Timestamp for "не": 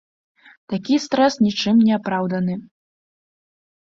1.89-1.91